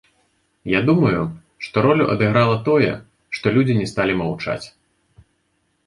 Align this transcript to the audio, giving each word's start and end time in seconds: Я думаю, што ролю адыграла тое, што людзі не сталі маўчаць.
Я 0.71 0.79
думаю, 0.89 1.19
што 1.67 1.77
ролю 1.87 2.09
адыграла 2.15 2.57
тое, 2.71 2.91
што 3.39 3.45
людзі 3.59 3.79
не 3.83 3.87
сталі 3.93 4.13
маўчаць. 4.27 4.61